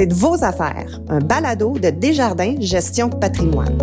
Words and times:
C'est 0.00 0.06
de 0.06 0.14
vos 0.14 0.42
affaires, 0.42 0.98
un 1.10 1.18
balado 1.18 1.74
de 1.74 1.90
Desjardins 1.90 2.54
Gestion 2.58 3.10
patrimoine. 3.10 3.76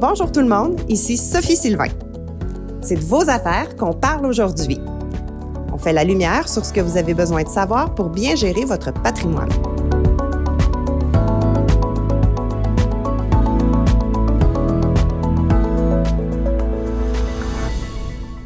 Bonjour 0.00 0.32
tout 0.32 0.40
le 0.40 0.48
monde, 0.48 0.80
ici 0.88 1.18
Sophie 1.18 1.56
Sylvain. 1.56 1.90
C'est 2.80 2.94
de 2.94 3.04
vos 3.04 3.28
affaires 3.28 3.76
qu'on 3.76 3.92
parle 3.92 4.24
aujourd'hui. 4.24 4.80
On 5.74 5.76
fait 5.76 5.92
la 5.92 6.04
lumière 6.04 6.48
sur 6.48 6.64
ce 6.64 6.72
que 6.72 6.80
vous 6.80 6.96
avez 6.96 7.12
besoin 7.12 7.42
de 7.42 7.50
savoir 7.50 7.94
pour 7.94 8.08
bien 8.08 8.34
gérer 8.34 8.64
votre 8.64 8.94
patrimoine. 8.94 9.50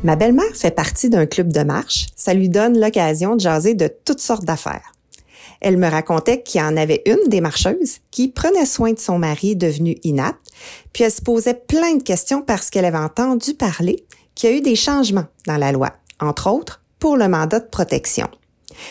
Ma 0.04 0.16
belle-mère 0.16 0.54
fait 0.54 0.74
partie 0.74 1.10
d'un 1.10 1.26
club 1.26 1.52
de 1.52 1.62
marche. 1.62 2.08
Ça 2.16 2.34
lui 2.34 2.48
donne 2.48 2.78
l'occasion 2.80 3.36
de 3.36 3.40
jaser 3.40 3.74
de 3.74 3.88
toutes 4.04 4.20
sortes 4.20 4.44
d'affaires. 4.44 4.92
Elle 5.60 5.76
me 5.76 5.88
racontait 5.88 6.42
qu'il 6.42 6.60
y 6.60 6.64
en 6.64 6.76
avait 6.76 7.02
une 7.06 7.28
des 7.28 7.40
marcheuses 7.40 7.98
qui 8.10 8.26
prenait 8.26 8.66
soin 8.66 8.92
de 8.92 8.98
son 8.98 9.18
mari 9.18 9.54
devenu 9.54 9.96
inapte, 10.02 10.50
puis 10.92 11.04
elle 11.04 11.12
se 11.12 11.22
posait 11.22 11.54
plein 11.54 11.94
de 11.94 12.02
questions 12.02 12.42
parce 12.42 12.68
qu'elle 12.68 12.84
avait 12.84 12.98
entendu 12.98 13.54
parler 13.54 14.04
qu'il 14.34 14.50
y 14.50 14.52
a 14.52 14.56
eu 14.56 14.60
des 14.60 14.74
changements 14.74 15.26
dans 15.46 15.56
la 15.56 15.70
loi, 15.70 15.92
entre 16.18 16.50
autres 16.50 16.82
pour 16.98 17.16
le 17.16 17.28
mandat 17.28 17.60
de 17.60 17.68
protection. 17.68 18.26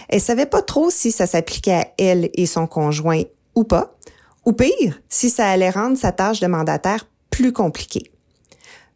Elle 0.07 0.21
savait 0.21 0.45
pas 0.45 0.61
trop 0.61 0.89
si 0.89 1.11
ça 1.11 1.27
s'appliquait 1.27 1.71
à 1.71 1.87
elle 1.97 2.29
et 2.35 2.45
son 2.45 2.67
conjoint 2.67 3.23
ou 3.55 3.65
pas, 3.65 3.97
ou 4.45 4.53
pire, 4.53 5.01
si 5.09 5.29
ça 5.29 5.49
allait 5.49 5.69
rendre 5.69 5.97
sa 5.97 6.13
tâche 6.13 6.39
de 6.39 6.47
mandataire 6.47 7.05
plus 7.29 7.51
compliquée. 7.51 8.11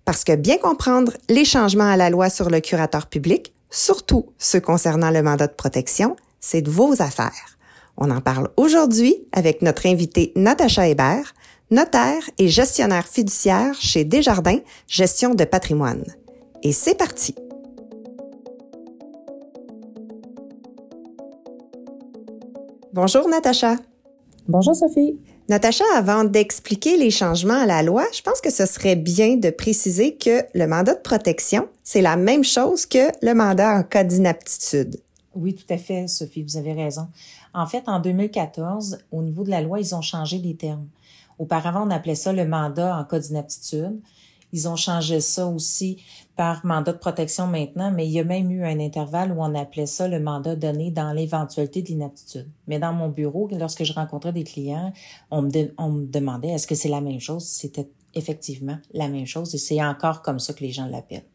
Parce 0.05 0.23
que 0.23 0.35
bien 0.35 0.57
comprendre 0.57 1.13
les 1.29 1.45
changements 1.45 1.89
à 1.89 1.97
la 1.97 2.11
loi 2.11 2.29
sur 2.29 2.51
le 2.51 2.59
curateur 2.59 3.07
public, 3.07 3.53
surtout 3.71 4.27
ceux 4.37 4.61
concernant 4.61 5.09
le 5.09 5.23
mandat 5.23 5.47
de 5.47 5.53
protection, 5.53 6.15
c'est 6.39 6.61
de 6.61 6.69
vos 6.69 7.01
affaires. 7.01 7.57
On 7.97 8.11
en 8.11 8.21
parle 8.21 8.49
aujourd'hui 8.55 9.17
avec 9.31 9.63
notre 9.63 9.87
invitée 9.87 10.31
Natacha 10.35 10.87
Hébert, 10.87 11.33
notaire 11.71 12.21
et 12.37 12.49
gestionnaire 12.49 13.07
fiduciaire 13.07 13.73
chez 13.79 14.03
Desjardins 14.03 14.59
Gestion 14.87 15.33
de 15.33 15.43
patrimoine. 15.43 16.05
Et 16.61 16.71
c'est 16.71 16.95
parti. 16.95 17.33
Bonjour 22.93 23.27
Natacha. 23.27 23.75
Bonjour 24.47 24.75
Sophie. 24.75 25.17
Natacha, 25.49 25.83
avant 25.95 26.23
d'expliquer 26.23 26.97
les 26.97 27.09
changements 27.09 27.63
à 27.63 27.65
la 27.65 27.81
loi, 27.81 28.05
je 28.13 28.21
pense 28.21 28.41
que 28.41 28.51
ce 28.51 28.67
serait 28.67 28.95
bien 28.95 29.37
de 29.37 29.49
préciser 29.49 30.17
que 30.17 30.43
le 30.53 30.67
mandat 30.67 30.93
de 30.93 30.99
protection, 30.99 31.67
c'est 31.83 32.03
la 32.03 32.15
même 32.15 32.43
chose 32.43 32.85
que 32.85 33.09
le 33.25 33.33
mandat 33.33 33.79
en 33.79 33.81
cas 33.81 34.03
d'inaptitude. 34.03 35.01
Oui, 35.33 35.55
tout 35.55 35.73
à 35.73 35.77
fait, 35.77 36.07
Sophie, 36.07 36.43
vous 36.43 36.57
avez 36.57 36.73
raison. 36.73 37.07
En 37.55 37.65
fait, 37.65 37.85
en 37.87 37.99
2014, 37.99 38.99
au 39.11 39.23
niveau 39.23 39.43
de 39.43 39.49
la 39.49 39.61
loi, 39.61 39.79
ils 39.79 39.95
ont 39.95 40.03
changé 40.03 40.37
les 40.37 40.55
termes. 40.55 40.85
Auparavant, 41.39 41.87
on 41.87 41.89
appelait 41.89 42.13
ça 42.13 42.31
le 42.31 42.45
mandat 42.45 42.95
en 42.99 43.03
cas 43.03 43.17
d'inaptitude. 43.17 43.99
Ils 44.55 44.69
ont 44.69 44.77
changé 44.77 45.19
ça 45.19 45.47
aussi 45.47 46.01
par 46.37 46.65
mandat 46.65 46.93
de 46.93 46.97
protection 46.97 47.45
maintenant, 47.45 47.91
mais 47.91 48.07
il 48.07 48.13
y 48.13 48.21
a 48.21 48.23
même 48.23 48.49
eu 48.49 48.63
un 48.63 48.79
intervalle 48.79 49.33
où 49.33 49.41
on 49.41 49.53
appelait 49.53 49.85
ça 49.85 50.07
le 50.07 50.17
mandat 50.17 50.55
donné 50.55 50.91
dans 50.91 51.11
l'éventualité 51.11 51.81
d'inaptitude. 51.81 52.49
Mais 52.65 52.79
dans 52.79 52.93
mon 52.93 53.09
bureau, 53.09 53.49
lorsque 53.51 53.83
je 53.83 53.91
rencontrais 53.91 54.31
des 54.31 54.45
clients, 54.45 54.93
on 55.29 55.41
me, 55.41 55.73
on 55.77 55.89
me 55.89 56.05
demandait 56.05 56.51
est-ce 56.51 56.67
que 56.67 56.75
c'est 56.75 56.87
la 56.87 57.01
même 57.01 57.19
chose? 57.19 57.45
C'était 57.45 57.89
effectivement 58.13 58.77
la 58.93 59.09
même 59.09 59.25
chose 59.25 59.53
et 59.53 59.57
c'est 59.57 59.83
encore 59.83 60.21
comme 60.21 60.39
ça 60.39 60.53
que 60.53 60.63
les 60.63 60.71
gens 60.71 60.87
l'appellent. 60.87 61.25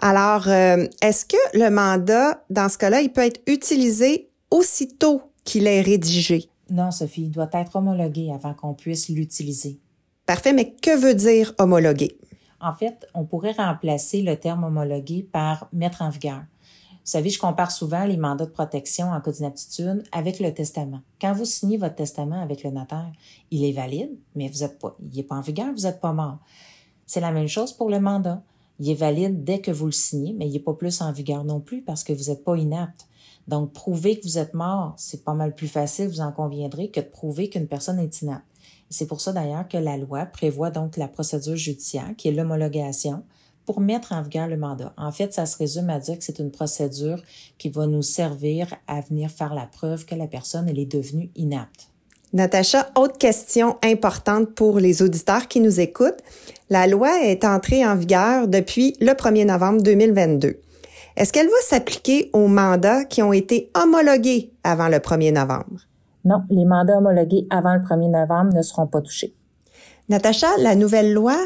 Alors, 0.00 0.46
euh, 0.46 0.86
est-ce 1.02 1.24
que 1.24 1.36
le 1.52 1.68
mandat, 1.68 2.44
dans 2.48 2.68
ce 2.68 2.78
cas-là, 2.78 3.00
il 3.00 3.10
peut 3.10 3.22
être 3.22 3.40
utilisé 3.48 4.30
aussitôt 4.52 5.20
qu'il 5.42 5.66
est 5.66 5.80
rédigé? 5.80 6.48
Non, 6.70 6.92
Sophie, 6.92 7.22
il 7.22 7.30
doit 7.32 7.50
être 7.54 7.74
homologué 7.74 8.30
avant 8.32 8.54
qu'on 8.54 8.74
puisse 8.74 9.08
l'utiliser. 9.08 9.80
Parfait, 10.26 10.54
mais 10.54 10.72
que 10.72 10.96
veut 10.96 11.14
dire 11.14 11.52
homologuer? 11.58 12.18
En 12.60 12.72
fait, 12.72 13.06
on 13.12 13.24
pourrait 13.24 13.52
remplacer 13.52 14.22
le 14.22 14.36
terme 14.36 14.64
homologué 14.64 15.22
par 15.22 15.68
mettre 15.72 16.00
en 16.00 16.08
vigueur. 16.08 16.44
Vous 16.60 17.10
savez, 17.10 17.28
je 17.28 17.38
compare 17.38 17.70
souvent 17.70 18.06
les 18.06 18.16
mandats 18.16 18.46
de 18.46 18.50
protection 18.50 19.10
en 19.10 19.20
cas 19.20 19.32
d'inaptitude 19.32 20.02
avec 20.12 20.40
le 20.40 20.54
testament. 20.54 21.02
Quand 21.20 21.34
vous 21.34 21.44
signez 21.44 21.76
votre 21.76 21.96
testament 21.96 22.40
avec 22.40 22.64
le 22.64 22.70
notaire, 22.70 23.12
il 23.50 23.66
est 23.66 23.72
valide, 23.72 24.16
mais 24.34 24.48
vous 24.48 24.64
êtes 24.64 24.78
pas, 24.78 24.96
il 25.12 25.14
n'est 25.14 25.22
pas 25.24 25.34
en 25.34 25.42
vigueur, 25.42 25.66
vous 25.74 25.82
n'êtes 25.82 26.00
pas 26.00 26.14
mort. 26.14 26.38
C'est 27.04 27.20
la 27.20 27.30
même 27.30 27.48
chose 27.48 27.74
pour 27.74 27.90
le 27.90 28.00
mandat. 28.00 28.42
Il 28.78 28.88
est 28.88 28.94
valide 28.94 29.44
dès 29.44 29.60
que 29.60 29.70
vous 29.70 29.84
le 29.84 29.92
signez, 29.92 30.32
mais 30.32 30.46
il 30.46 30.52
n'est 30.52 30.58
pas 30.58 30.72
plus 30.72 31.02
en 31.02 31.12
vigueur 31.12 31.44
non 31.44 31.60
plus 31.60 31.82
parce 31.82 32.02
que 32.02 32.14
vous 32.14 32.30
n'êtes 32.30 32.42
pas 32.42 32.56
inapte. 32.56 33.06
Donc, 33.46 33.74
prouver 33.74 34.18
que 34.18 34.24
vous 34.24 34.38
êtes 34.38 34.54
mort, 34.54 34.94
c'est 34.96 35.22
pas 35.22 35.34
mal 35.34 35.54
plus 35.54 35.68
facile, 35.68 36.08
vous 36.08 36.22
en 36.22 36.32
conviendrez, 36.32 36.90
que 36.90 37.00
de 37.00 37.04
prouver 37.04 37.50
qu'une 37.50 37.68
personne 37.68 37.98
est 37.98 38.22
inapte. 38.22 38.46
C'est 38.90 39.06
pour 39.06 39.20
ça 39.20 39.32
d'ailleurs 39.32 39.68
que 39.68 39.76
la 39.76 39.96
loi 39.96 40.26
prévoit 40.26 40.70
donc 40.70 40.96
la 40.96 41.08
procédure 41.08 41.56
judiciaire, 41.56 42.14
qui 42.16 42.28
est 42.28 42.32
l'homologation, 42.32 43.22
pour 43.66 43.80
mettre 43.80 44.12
en 44.12 44.22
vigueur 44.22 44.46
le 44.46 44.56
mandat. 44.56 44.92
En 44.96 45.10
fait, 45.10 45.32
ça 45.32 45.46
se 45.46 45.56
résume 45.56 45.90
à 45.90 45.98
dire 45.98 46.18
que 46.18 46.24
c'est 46.24 46.38
une 46.38 46.50
procédure 46.50 47.22
qui 47.58 47.70
va 47.70 47.86
nous 47.86 48.02
servir 48.02 48.74
à 48.86 49.00
venir 49.00 49.30
faire 49.30 49.54
la 49.54 49.66
preuve 49.66 50.04
que 50.04 50.14
la 50.14 50.26
personne 50.26 50.68
elle 50.68 50.78
est 50.78 50.92
devenue 50.92 51.30
inapte. 51.34 51.88
Natacha, 52.32 52.90
autre 52.96 53.16
question 53.16 53.76
importante 53.82 54.54
pour 54.54 54.80
les 54.80 55.02
auditeurs 55.02 55.46
qui 55.46 55.60
nous 55.60 55.78
écoutent. 55.78 56.18
La 56.68 56.88
loi 56.88 57.22
est 57.22 57.44
entrée 57.44 57.86
en 57.86 57.94
vigueur 57.94 58.48
depuis 58.48 58.96
le 59.00 59.12
1er 59.12 59.46
novembre 59.46 59.82
2022. 59.82 60.60
Est-ce 61.16 61.32
qu'elle 61.32 61.46
va 61.46 61.60
s'appliquer 61.62 62.30
aux 62.32 62.48
mandats 62.48 63.04
qui 63.04 63.22
ont 63.22 63.32
été 63.32 63.70
homologués 63.74 64.50
avant 64.64 64.88
le 64.88 64.96
1er 64.96 65.32
novembre? 65.32 65.86
Non, 66.24 66.42
les 66.50 66.64
mandats 66.64 66.98
homologués 66.98 67.46
avant 67.50 67.74
le 67.74 67.80
1er 67.80 68.10
novembre 68.10 68.54
ne 68.54 68.62
seront 68.62 68.86
pas 68.86 69.00
touchés. 69.00 69.34
Natacha, 70.08 70.48
la 70.58 70.74
nouvelle 70.74 71.12
loi 71.12 71.36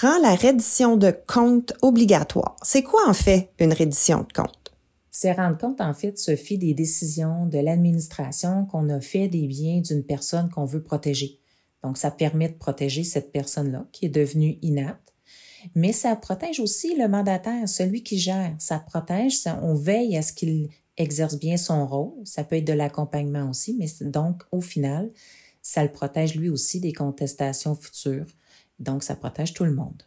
rend 0.00 0.18
la 0.22 0.34
reddition 0.34 0.96
de 0.96 1.14
compte 1.26 1.74
obligatoire. 1.82 2.56
C'est 2.62 2.82
quoi 2.82 3.00
en 3.06 3.12
fait 3.12 3.50
une 3.58 3.72
reddition 3.72 4.20
de 4.20 4.32
compte? 4.32 4.72
C'est 5.10 5.32
rendre 5.32 5.58
compte 5.58 5.80
en 5.80 5.94
fait, 5.94 6.18
Sophie, 6.18 6.58
des 6.58 6.74
décisions 6.74 7.46
de 7.46 7.58
l'administration 7.58 8.66
qu'on 8.66 8.88
a 8.88 9.00
fait 9.00 9.28
des 9.28 9.46
biens 9.46 9.80
d'une 9.80 10.02
personne 10.02 10.50
qu'on 10.50 10.64
veut 10.64 10.82
protéger. 10.82 11.38
Donc, 11.82 11.98
ça 11.98 12.10
permet 12.10 12.48
de 12.48 12.54
protéger 12.54 13.04
cette 13.04 13.30
personne-là 13.30 13.86
qui 13.92 14.06
est 14.06 14.10
devenue 14.10 14.58
inapte, 14.62 15.12
mais 15.74 15.92
ça 15.92 16.16
protège 16.16 16.60
aussi 16.60 16.96
le 16.96 17.08
mandataire, 17.08 17.68
celui 17.68 18.02
qui 18.02 18.18
gère. 18.18 18.54
Ça 18.58 18.78
protège, 18.78 19.38
ça, 19.38 19.60
on 19.62 19.74
veille 19.74 20.16
à 20.16 20.22
ce 20.22 20.32
qu'il 20.32 20.68
exerce 20.96 21.38
bien 21.38 21.56
son 21.56 21.86
rôle. 21.86 22.12
Ça 22.24 22.44
peut 22.44 22.56
être 22.56 22.66
de 22.66 22.72
l'accompagnement 22.72 23.48
aussi, 23.48 23.76
mais 23.78 23.86
donc, 24.00 24.42
au 24.52 24.60
final, 24.60 25.10
ça 25.62 25.82
le 25.82 25.90
protège 25.90 26.36
lui 26.36 26.50
aussi 26.50 26.80
des 26.80 26.92
contestations 26.92 27.74
futures. 27.74 28.26
Donc, 28.78 29.02
ça 29.02 29.14
protège 29.14 29.54
tout 29.54 29.64
le 29.64 29.74
monde. 29.74 30.02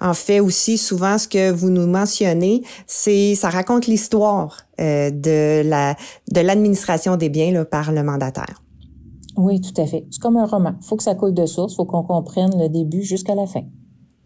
En 0.00 0.14
fait, 0.14 0.40
aussi, 0.40 0.78
souvent, 0.78 1.18
ce 1.18 1.26
que 1.26 1.50
vous 1.50 1.70
nous 1.70 1.86
mentionnez, 1.86 2.62
c'est 2.86 3.34
ça 3.34 3.50
raconte 3.50 3.86
l'histoire 3.86 4.66
euh, 4.80 5.10
de 5.10 5.62
la 5.68 5.96
de 6.30 6.40
l'administration 6.40 7.16
des 7.16 7.28
biens 7.28 7.52
là, 7.52 7.64
par 7.64 7.92
le 7.92 8.02
mandataire. 8.02 8.62
Oui, 9.36 9.60
tout 9.60 9.80
à 9.80 9.86
fait. 9.86 10.06
C'est 10.10 10.20
comme 10.20 10.36
un 10.36 10.46
roman. 10.46 10.74
Il 10.80 10.86
faut 10.86 10.96
que 10.96 11.02
ça 11.02 11.14
coule 11.14 11.34
de 11.34 11.46
source, 11.46 11.72
il 11.72 11.76
faut 11.76 11.86
qu'on 11.86 12.04
comprenne 12.04 12.52
le 12.56 12.68
début 12.68 13.02
jusqu'à 13.02 13.34
la 13.34 13.46
fin. 13.46 13.64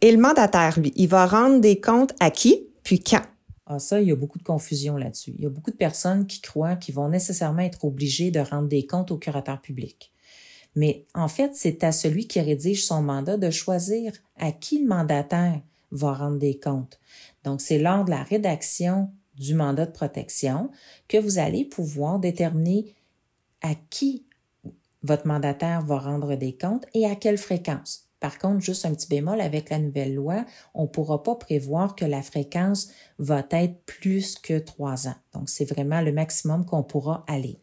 Et 0.01 0.13
le 0.13 0.19
mandataire, 0.19 0.79
lui, 0.79 0.93
il 0.97 1.09
va 1.09 1.27
rendre 1.27 1.61
des 1.61 1.81
comptes 1.81 2.13
à 2.21 2.31
qui, 2.31 2.67
puis 2.83 3.01
quand? 3.01 3.23
Ah, 3.71 3.79
ça, 3.79 4.01
il 4.01 4.09
y 4.09 4.13
a 4.13 4.17
beaucoup 4.17 4.39
de 4.39 4.45
confusion 4.45 4.97
là-dessus. 4.97 5.35
Il 5.37 5.43
y 5.43 5.47
a 5.47 5.51
beaucoup 5.51 5.71
de 5.71 5.77
personnes 5.77 6.27
qui 6.27 6.41
croient 6.41 6.75
qu'ils 6.75 6.95
vont 6.95 7.11
nécessairement 7.11 7.61
être 7.61 7.85
obligés 7.85 8.31
de 8.31 8.41
rendre 8.41 8.67
des 8.67 8.87
comptes 8.87 9.11
au 9.11 9.19
curateur 9.19 9.61
public. 9.61 10.11
Mais 10.75 11.05
en 11.15 11.29
fait, 11.29 11.55
c'est 11.55 11.85
à 11.85 11.93
celui 11.93 12.27
qui 12.27 12.41
rédige 12.41 12.87
son 12.87 13.03
mandat 13.03 13.37
de 13.37 13.51
choisir 13.51 14.13
à 14.37 14.53
qui 14.53 14.81
le 14.81 14.89
mandataire 14.89 15.61
va 15.91 16.15
rendre 16.15 16.39
des 16.39 16.59
comptes. 16.59 16.99
Donc, 17.45 17.61
c'est 17.61 17.79
lors 17.79 18.07
de 18.07 18.11
la 18.11 18.23
rédaction 18.23 19.11
du 19.37 19.55
mandat 19.55 19.85
de 19.85 19.93
protection 19.93 20.71
que 21.07 21.19
vous 21.19 21.39
allez 21.39 21.67
pouvoir 21.67 22.19
déterminer 22.19 22.95
à 23.61 23.75
qui 23.91 24.25
votre 25.03 25.27
mandataire 25.27 25.83
va 25.83 25.99
rendre 25.99 26.37
des 26.37 26.57
comptes 26.57 26.87
et 26.95 27.05
à 27.05 27.17
quelle 27.17 27.39
fréquence. 27.39 28.08
Par 28.21 28.39
contre, 28.39 28.61
juste 28.61 28.85
un 28.85 28.95
petit 28.95 29.09
bémol 29.09 29.41
avec 29.41 29.71
la 29.71 29.79
nouvelle 29.79 30.15
loi, 30.15 30.45
on 30.75 30.83
ne 30.83 30.89
pourra 30.89 31.23
pas 31.23 31.37
prévoir 31.37 31.95
que 31.95 32.05
la 32.05 32.23
fréquence 32.23 32.89
va 33.19 33.45
être 33.51 33.85
plus 33.85 34.37
que 34.37 34.59
trois 34.59 35.07
ans. 35.07 35.15
Donc, 35.35 35.49
c'est 35.49 35.65
vraiment 35.65 36.01
le 36.01 36.13
maximum 36.13 36.65
qu'on 36.65 36.83
pourra 36.83 37.25
aller. 37.29 37.61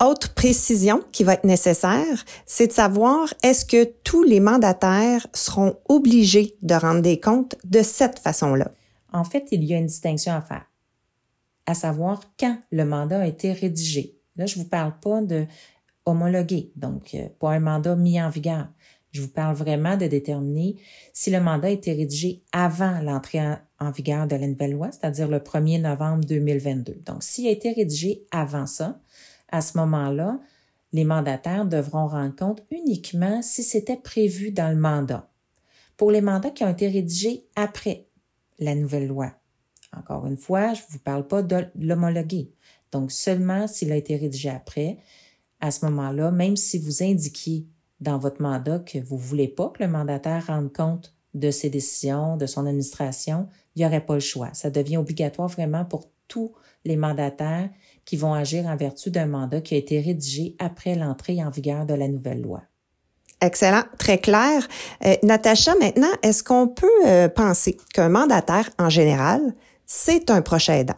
Autre 0.00 0.34
précision 0.34 1.02
qui 1.10 1.24
va 1.24 1.34
être 1.34 1.44
nécessaire, 1.44 2.24
c'est 2.44 2.66
de 2.66 2.72
savoir 2.72 3.32
est-ce 3.42 3.64
que 3.64 3.84
tous 4.04 4.22
les 4.24 4.40
mandataires 4.40 5.26
seront 5.32 5.76
obligés 5.88 6.56
de 6.60 6.74
rendre 6.74 7.00
des 7.00 7.18
comptes 7.18 7.56
de 7.64 7.82
cette 7.82 8.18
façon-là. 8.18 8.70
En 9.12 9.24
fait, 9.24 9.48
il 9.52 9.64
y 9.64 9.72
a 9.72 9.78
une 9.78 9.86
distinction 9.86 10.34
à 10.34 10.42
faire, 10.42 10.66
à 11.64 11.72
savoir 11.72 12.20
quand 12.38 12.58
le 12.70 12.84
mandat 12.84 13.20
a 13.20 13.26
été 13.26 13.52
rédigé. 13.52 14.18
Là, 14.36 14.44
je 14.44 14.56
vous 14.56 14.66
parle 14.66 14.92
pas 15.00 15.22
de 15.22 15.46
homologué, 16.04 16.72
donc 16.76 17.14
euh, 17.14 17.28
pas 17.40 17.52
un 17.52 17.60
mandat 17.60 17.96
mis 17.96 18.20
en 18.20 18.28
vigueur. 18.28 18.68
Je 19.16 19.22
vous 19.22 19.28
parle 19.28 19.56
vraiment 19.56 19.96
de 19.96 20.06
déterminer 20.06 20.76
si 21.14 21.30
le 21.30 21.40
mandat 21.40 21.68
a 21.68 21.70
été 21.70 21.94
rédigé 21.94 22.42
avant 22.52 23.00
l'entrée 23.00 23.40
en, 23.80 23.90
vigueur 23.90 24.26
de 24.26 24.36
la 24.36 24.46
nouvelle 24.46 24.72
loi, 24.72 24.90
c'est-à-dire 24.92 25.26
le 25.26 25.38
1er 25.38 25.80
novembre 25.80 26.26
2022. 26.26 27.00
Donc, 27.06 27.22
s'il 27.22 27.46
a 27.46 27.50
été 27.50 27.72
rédigé 27.72 28.26
avant 28.30 28.66
ça, 28.66 29.00
à 29.48 29.62
ce 29.62 29.78
moment-là, 29.78 30.38
les 30.92 31.04
mandataires 31.04 31.64
devront 31.64 32.08
rendre 32.08 32.36
compte 32.36 32.62
uniquement 32.70 33.40
si 33.40 33.62
c'était 33.62 33.96
prévu 33.96 34.50
dans 34.50 34.68
le 34.68 34.78
mandat. 34.78 35.30
Pour 35.96 36.10
les 36.10 36.20
mandats 36.20 36.50
qui 36.50 36.64
ont 36.64 36.70
été 36.70 36.86
rédigés 36.86 37.46
après 37.56 38.08
la 38.58 38.74
nouvelle 38.74 39.06
loi, 39.06 39.32
encore 39.96 40.26
une 40.26 40.36
fois, 40.36 40.74
je 40.74 40.82
ne 40.82 40.86
vous 40.90 40.98
parle 40.98 41.26
pas 41.26 41.40
de 41.42 41.64
l'homologuer. 41.80 42.50
Donc, 42.92 43.10
seulement 43.10 43.66
s'il 43.66 43.92
a 43.92 43.96
été 43.96 44.14
rédigé 44.16 44.50
après, 44.50 44.98
à 45.60 45.70
ce 45.70 45.86
moment-là, 45.86 46.30
même 46.32 46.56
si 46.56 46.78
vous 46.78 47.02
indiquiez 47.02 47.66
dans 48.00 48.18
votre 48.18 48.42
mandat 48.42 48.80
que 48.80 48.98
vous 48.98 49.16
ne 49.16 49.20
voulez 49.20 49.48
pas 49.48 49.70
que 49.70 49.82
le 49.82 49.88
mandataire 49.88 50.46
rende 50.46 50.72
compte 50.72 51.14
de 51.34 51.50
ses 51.50 51.70
décisions, 51.70 52.36
de 52.36 52.46
son 52.46 52.66
administration, 52.66 53.48
il 53.74 53.80
n'y 53.80 53.86
aurait 53.86 54.04
pas 54.04 54.14
le 54.14 54.20
choix. 54.20 54.50
Ça 54.52 54.70
devient 54.70 54.96
obligatoire 54.96 55.48
vraiment 55.48 55.84
pour 55.84 56.06
tous 56.28 56.52
les 56.84 56.96
mandataires 56.96 57.68
qui 58.04 58.16
vont 58.16 58.32
agir 58.32 58.66
en 58.66 58.76
vertu 58.76 59.10
d'un 59.10 59.26
mandat 59.26 59.60
qui 59.60 59.74
a 59.74 59.78
été 59.78 60.00
rédigé 60.00 60.56
après 60.58 60.94
l'entrée 60.94 61.42
en 61.44 61.50
vigueur 61.50 61.84
de 61.84 61.94
la 61.94 62.08
nouvelle 62.08 62.40
loi. 62.40 62.62
Excellent, 63.40 63.82
très 63.98 64.18
clair. 64.18 64.66
Euh, 65.04 65.14
Natacha, 65.22 65.74
maintenant, 65.78 66.08
est-ce 66.22 66.42
qu'on 66.42 66.68
peut 66.68 66.86
euh, 67.06 67.28
penser 67.28 67.76
qu'un 67.92 68.08
mandataire, 68.08 68.70
en 68.78 68.88
général, 68.88 69.54
c'est 69.84 70.30
un 70.30 70.40
proche 70.40 70.70
aidant? 70.70 70.96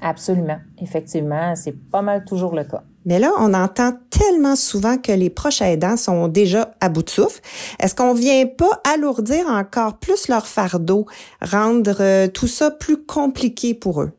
Absolument. 0.00 0.58
Effectivement, 0.78 1.54
c'est 1.56 1.72
pas 1.72 2.02
mal 2.02 2.24
toujours 2.24 2.54
le 2.54 2.64
cas. 2.64 2.84
Mais 3.04 3.18
là, 3.18 3.32
on 3.38 3.52
entend 3.54 3.92
tellement 4.10 4.56
souvent 4.56 4.96
que 4.96 5.12
les 5.12 5.30
proches 5.30 5.60
aidants 5.62 5.96
sont 5.96 6.28
déjà 6.28 6.74
à 6.80 6.88
bout 6.88 7.02
de 7.02 7.10
souffle. 7.10 7.40
Est-ce 7.78 7.94
qu'on 7.94 8.14
vient 8.14 8.46
pas 8.46 8.80
alourdir 8.84 9.46
encore 9.48 9.98
plus 9.98 10.28
leur 10.28 10.46
fardeau, 10.46 11.06
rendre 11.42 11.96
euh, 12.00 12.28
tout 12.28 12.46
ça 12.46 12.70
plus 12.70 13.04
compliqué 13.04 13.74
pour 13.74 14.02
eux? 14.02 14.12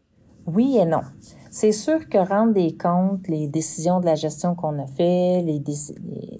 Oui 0.46 0.78
et 0.80 0.86
non. 0.86 1.02
C'est 1.58 1.72
sûr 1.72 2.10
que 2.10 2.18
rendre 2.18 2.52
des 2.52 2.76
comptes, 2.76 3.30
les 3.30 3.48
décisions 3.48 4.02
de 4.02 4.06
la 4.06 4.16
gestion 4.16 4.56
qu'on 4.56 4.78
a 4.78 4.88
fait, 4.88 5.42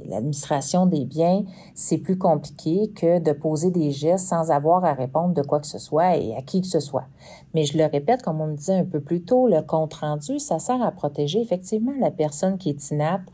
l'administration 0.10 0.88
des 0.88 1.06
biens, 1.06 1.46
c'est 1.74 2.00
plus 2.00 2.18
compliqué 2.18 2.92
que 2.94 3.20
de 3.20 3.32
poser 3.32 3.72
des 3.72 3.92
gestes 3.92 4.28
sans 4.28 4.52
avoir 4.52 4.84
à 4.84 4.92
répondre 4.92 5.34
de 5.34 5.42
quoi 5.42 5.62
que 5.62 5.68
ce 5.68 5.80
soit 5.80 6.18
et 6.18 6.36
à 6.36 6.42
qui 6.42 6.60
que 6.60 6.68
ce 6.68 6.82
soit. 6.82 7.06
Mais 7.54 7.64
je 7.64 7.78
le 7.78 7.86
répète, 7.86 8.24
comme 8.24 8.42
on 8.42 8.48
me 8.48 8.58
disait 8.58 8.76
un 8.76 8.84
peu 8.84 9.00
plus 9.00 9.24
tôt, 9.24 9.48
le 9.48 9.62
compte 9.62 9.94
rendu, 9.94 10.38
ça 10.38 10.60
sert 10.60 10.82
à 10.82 10.92
protéger 10.92 11.40
effectivement 11.40 11.94
la 11.98 12.12
personne 12.12 12.58
qui 12.58 12.68
est 12.68 12.92
inapte 12.92 13.30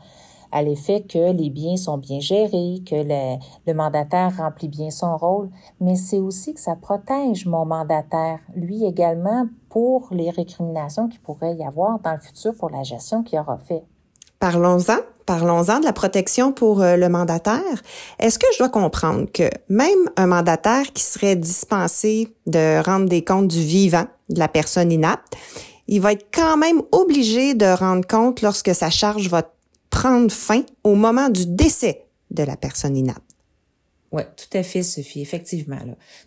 à 0.52 0.62
l'effet 0.62 1.02
que 1.02 1.32
les 1.32 1.50
biens 1.50 1.76
sont 1.76 1.98
bien 1.98 2.20
gérés, 2.20 2.82
que 2.88 2.94
le, 2.94 3.38
le 3.66 3.74
mandataire 3.74 4.36
remplit 4.36 4.68
bien 4.68 4.90
son 4.90 5.16
rôle, 5.16 5.50
mais 5.80 5.96
c'est 5.96 6.20
aussi 6.20 6.54
que 6.54 6.60
ça 6.60 6.76
protège 6.76 7.46
mon 7.46 7.64
mandataire, 7.64 8.38
lui 8.54 8.84
également, 8.84 9.46
pour 9.68 10.08
les 10.10 10.30
récriminations 10.30 11.08
qu'il 11.08 11.20
pourrait 11.20 11.56
y 11.56 11.64
avoir 11.64 11.98
dans 12.00 12.12
le 12.12 12.20
futur 12.20 12.54
pour 12.54 12.70
la 12.70 12.82
gestion 12.82 13.22
qu'il 13.22 13.38
aura 13.38 13.58
fait. 13.58 13.82
Parlons-en. 14.38 14.96
Parlons-en 15.24 15.78
de 15.78 15.84
la 15.84 15.92
protection 15.92 16.52
pour 16.52 16.82
euh, 16.82 16.96
le 16.96 17.08
mandataire. 17.08 17.82
Est-ce 18.18 18.40
que 18.40 18.46
je 18.52 18.58
dois 18.58 18.68
comprendre 18.68 19.30
que 19.32 19.48
même 19.68 20.10
un 20.16 20.26
mandataire 20.26 20.92
qui 20.92 21.04
serait 21.04 21.36
dispensé 21.36 22.34
de 22.46 22.82
rendre 22.84 23.08
des 23.08 23.22
comptes 23.24 23.46
du 23.46 23.60
vivant 23.60 24.06
de 24.30 24.40
la 24.40 24.48
personne 24.48 24.90
inapte, 24.90 25.36
il 25.86 26.00
va 26.00 26.12
être 26.12 26.26
quand 26.34 26.56
même 26.56 26.82
obligé 26.90 27.54
de 27.54 27.66
rendre 27.66 28.06
compte 28.06 28.42
lorsque 28.42 28.74
sa 28.74 28.90
charge 28.90 29.28
va 29.28 29.42
prendre 29.92 30.32
fin 30.32 30.64
au 30.82 30.96
moment 30.96 31.28
du 31.28 31.46
décès 31.46 32.06
de 32.30 32.42
la 32.42 32.56
personne 32.56 32.96
inapte. 32.96 33.22
Oui, 34.10 34.22
tout 34.36 34.56
à 34.56 34.62
fait, 34.62 34.82
Sophie, 34.82 35.20
effectivement. 35.20 35.78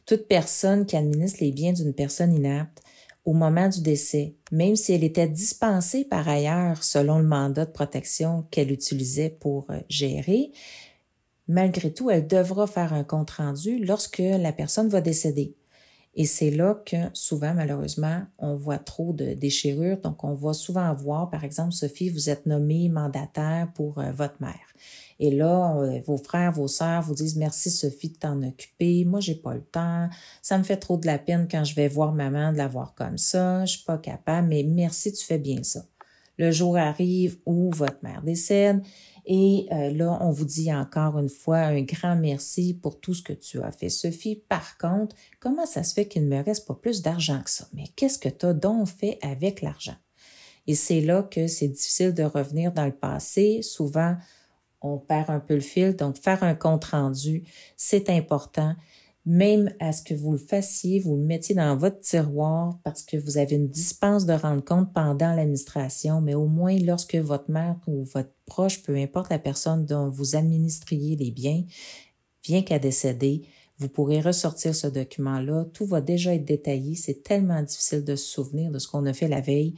Toute 0.05 0.27
personne 0.27 0.85
qui 0.85 0.95
administre 0.95 1.39
les 1.41 1.51
biens 1.51 1.73
d'une 1.73 1.93
personne 1.93 2.33
inapte 2.33 2.81
au 3.25 3.33
moment 3.33 3.67
du 3.67 3.81
décès, 3.81 4.35
même 4.51 4.75
si 4.75 4.93
elle 4.93 5.03
était 5.03 5.27
dispensée 5.27 6.05
par 6.05 6.29
ailleurs 6.29 6.83
selon 6.83 7.17
le 7.17 7.25
mandat 7.25 7.65
de 7.65 7.71
protection 7.71 8.45
qu'elle 8.51 8.71
utilisait 8.71 9.31
pour 9.31 9.65
euh, 9.71 9.79
gérer, 9.89 10.51
malgré 11.47 11.91
tout, 11.91 12.11
elle 12.11 12.27
devra 12.27 12.67
faire 12.67 12.93
un 12.93 13.03
compte 13.03 13.31
rendu 13.31 13.83
lorsque 13.83 14.19
la 14.19 14.53
personne 14.53 14.89
va 14.89 15.01
décéder. 15.01 15.55
Et 16.15 16.25
c'est 16.25 16.49
là 16.49 16.75
que 16.85 16.95
souvent, 17.13 17.53
malheureusement, 17.53 18.21
on 18.39 18.55
voit 18.55 18.77
trop 18.77 19.11
de 19.11 19.33
déchirures. 19.33 19.97
Donc, 19.97 20.23
on 20.23 20.33
va 20.33 20.53
souvent 20.53 20.93
voir, 20.93 21.29
par 21.29 21.43
exemple, 21.43 21.73
Sophie, 21.73 22.09
vous 22.09 22.29
êtes 22.29 22.45
nommée 22.45 22.87
mandataire 22.87 23.67
pour 23.75 23.99
euh, 23.99 24.11
votre 24.11 24.41
mère. 24.41 24.55
Et 25.19 25.31
là, 25.31 25.77
euh, 25.77 25.99
vos 26.05 26.17
frères, 26.17 26.51
vos 26.51 26.67
sœurs 26.67 27.01
vous 27.01 27.15
disent 27.15 27.35
merci 27.35 27.69
Sophie 27.69 28.09
de 28.09 28.17
t'en 28.17 28.41
occuper. 28.43 29.03
Moi, 29.05 29.19
j'ai 29.19 29.35
pas 29.35 29.53
le 29.53 29.61
temps. 29.61 30.09
Ça 30.41 30.57
me 30.57 30.63
fait 30.63 30.77
trop 30.77 30.97
de 30.97 31.05
la 31.05 31.17
peine 31.17 31.47
quand 31.49 31.63
je 31.65 31.75
vais 31.75 31.87
voir 31.87 32.13
maman 32.13 32.53
de 32.53 32.57
la 32.57 32.67
voir 32.67 32.95
comme 32.95 33.17
ça. 33.17 33.65
Je 33.65 33.77
suis 33.77 33.85
pas 33.85 33.97
capable, 33.97 34.47
mais 34.47 34.63
merci, 34.63 35.11
tu 35.11 35.25
fais 35.25 35.39
bien 35.39 35.63
ça. 35.63 35.85
Le 36.37 36.51
jour 36.51 36.77
arrive 36.77 37.37
où 37.45 37.71
votre 37.71 38.03
mère 38.03 38.21
décède 38.21 38.81
et 39.25 39.67
euh, 39.71 39.91
là, 39.91 40.17
on 40.21 40.29
vous 40.29 40.45
dit 40.45 40.73
encore 40.73 41.17
une 41.17 41.29
fois 41.29 41.57
un 41.57 41.81
grand 41.81 42.15
merci 42.15 42.73
pour 42.73 42.99
tout 42.99 43.13
ce 43.13 43.23
que 43.23 43.33
tu 43.33 43.61
as 43.61 43.71
fait, 43.71 43.89
Sophie. 43.89 44.43
Par 44.47 44.77
contre, 44.77 45.15
comment 45.39 45.65
ça 45.65 45.83
se 45.83 45.93
fait 45.93 46.07
qu'il 46.07 46.27
ne 46.27 46.35
me 46.35 46.43
reste 46.43 46.67
pas 46.67 46.75
plus 46.75 47.01
d'argent 47.01 47.41
que 47.43 47.49
ça? 47.49 47.67
Mais 47.73 47.85
qu'est-ce 47.95 48.19
que 48.19 48.29
tu 48.29 48.45
as 48.45 48.53
donc 48.53 48.87
fait 48.87 49.17
avec 49.21 49.61
l'argent? 49.61 49.95
Et 50.67 50.75
c'est 50.75 51.01
là 51.01 51.23
que 51.23 51.47
c'est 51.47 51.67
difficile 51.67 52.13
de 52.13 52.23
revenir 52.23 52.71
dans 52.71 52.85
le 52.85 52.91
passé. 52.91 53.61
Souvent, 53.61 54.15
on 54.81 54.97
perd 54.97 55.29
un 55.29 55.39
peu 55.39 55.55
le 55.55 55.61
fil. 55.61 55.95
Donc, 55.95 56.17
faire 56.17 56.43
un 56.43 56.55
compte 56.55 56.85
rendu, 56.85 57.43
c'est 57.77 58.09
important 58.09 58.75
même 59.25 59.73
à 59.79 59.91
ce 59.91 60.03
que 60.03 60.13
vous 60.13 60.31
le 60.31 60.37
fassiez, 60.37 60.99
vous 60.99 61.15
le 61.15 61.23
mettiez 61.23 61.55
dans 61.55 61.75
votre 61.75 61.99
tiroir 61.99 62.79
parce 62.83 63.01
que 63.01 63.17
vous 63.17 63.37
avez 63.37 63.55
une 63.55 63.67
dispense 63.67 64.25
de 64.25 64.33
rendre 64.33 64.63
compte 64.63 64.93
pendant 64.93 65.33
l'administration, 65.33 66.21
mais 66.21 66.35
au 66.35 66.45
moins 66.45 66.77
lorsque 66.77 67.15
votre 67.15 67.49
mère 67.49 67.77
ou 67.87 68.03
votre 68.03 68.33
proche, 68.45 68.83
peu 68.83 68.95
importe 68.95 69.31
la 69.31 69.39
personne 69.39 69.85
dont 69.85 70.09
vous 70.09 70.35
administriez 70.35 71.15
les 71.15 71.31
biens, 71.31 71.63
vient 72.43 72.61
qu'à 72.61 72.77
décéder, 72.77 73.41
vous 73.77 73.89
pourrez 73.89 74.21
ressortir 74.21 74.75
ce 74.75 74.87
document-là. 74.87 75.65
Tout 75.73 75.85
va 75.85 76.01
déjà 76.01 76.33
être 76.35 76.45
détaillé. 76.45 76.95
C'est 76.95 77.23
tellement 77.23 77.61
difficile 77.61 78.03
de 78.03 78.15
se 78.15 78.25
souvenir 78.25 78.71
de 78.71 78.79
ce 78.79 78.87
qu'on 78.87 79.05
a 79.05 79.13
fait 79.13 79.27
la 79.27 79.41
veille 79.41 79.73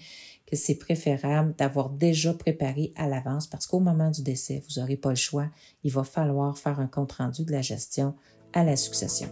que 0.45 0.55
c'est 0.55 0.75
préférable 0.75 1.53
d'avoir 1.57 1.89
déjà 1.89 2.33
préparé 2.33 2.93
à 2.95 3.07
l'avance 3.07 3.47
parce 3.47 3.67
qu'au 3.67 3.79
moment 3.79 4.11
du 4.11 4.23
décès, 4.23 4.63
vous 4.67 4.79
n'aurez 4.79 4.95
pas 4.95 5.09
le 5.09 5.15
choix. 5.15 5.49
Il 5.83 5.91
va 5.91 6.03
falloir 6.03 6.57
faire 6.57 6.79
un 6.79 6.87
compte 6.87 7.13
rendu 7.13 7.43
de 7.43 7.51
la 7.51 7.61
gestion 7.61 8.15
à 8.57 8.63
la 8.63 8.75
succession. 8.75 9.27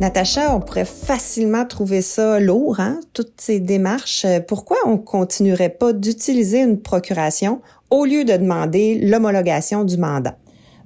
Natacha, 0.00 0.54
on 0.54 0.60
pourrait 0.60 0.84
facilement 0.84 1.64
trouver 1.64 2.02
ça 2.02 2.40
lourd, 2.40 2.80
hein, 2.80 3.00
toutes 3.12 3.40
ces 3.40 3.60
démarches. 3.60 4.26
Pourquoi 4.48 4.76
on 4.84 4.98
continuerait 4.98 5.70
pas 5.70 5.92
d'utiliser 5.92 6.60
une 6.60 6.82
procuration 6.82 7.62
au 7.88 8.04
lieu 8.04 8.24
de 8.24 8.36
demander 8.36 8.98
l'homologation 8.98 9.84
du 9.84 9.96
mandat? 9.96 10.36